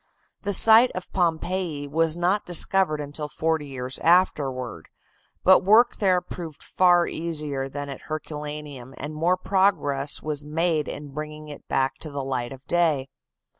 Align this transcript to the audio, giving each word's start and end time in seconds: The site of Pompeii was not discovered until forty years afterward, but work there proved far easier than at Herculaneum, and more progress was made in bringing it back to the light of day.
The 0.41 0.51
site 0.53 0.89
of 0.95 1.13
Pompeii 1.13 1.87
was 1.87 2.17
not 2.17 2.43
discovered 2.43 2.99
until 2.99 3.27
forty 3.27 3.67
years 3.67 3.99
afterward, 3.99 4.89
but 5.43 5.63
work 5.63 5.97
there 5.97 6.21
proved 6.21 6.63
far 6.63 7.05
easier 7.07 7.69
than 7.69 7.87
at 7.87 8.01
Herculaneum, 8.07 8.95
and 8.97 9.13
more 9.13 9.37
progress 9.37 10.19
was 10.23 10.43
made 10.43 10.87
in 10.87 11.09
bringing 11.13 11.49
it 11.49 11.67
back 11.67 11.99
to 11.99 12.09
the 12.09 12.23
light 12.23 12.51
of 12.51 12.65
day. 12.65 13.09